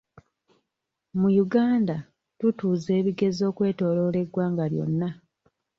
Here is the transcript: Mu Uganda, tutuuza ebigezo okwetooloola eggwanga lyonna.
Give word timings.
Mu 1.19 1.29
Uganda, 1.45 1.95
tutuuza 2.39 2.89
ebigezo 2.99 3.43
okwetooloola 3.51 4.17
eggwanga 4.23 4.65
lyonna. 4.71 5.09